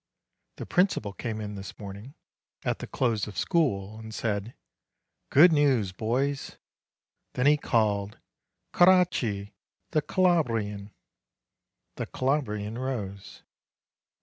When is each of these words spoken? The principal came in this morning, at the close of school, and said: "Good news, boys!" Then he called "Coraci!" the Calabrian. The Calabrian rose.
The 0.55 0.65
principal 0.65 1.13
came 1.13 1.39
in 1.39 1.53
this 1.53 1.77
morning, 1.77 2.15
at 2.63 2.79
the 2.79 2.87
close 2.87 3.27
of 3.27 3.37
school, 3.37 3.99
and 3.99 4.11
said: 4.11 4.55
"Good 5.29 5.51
news, 5.53 5.91
boys!" 5.91 6.57
Then 7.33 7.45
he 7.45 7.55
called 7.55 8.17
"Coraci!" 8.73 9.53
the 9.91 10.01
Calabrian. 10.01 10.91
The 11.97 12.07
Calabrian 12.07 12.79
rose. 12.79 13.43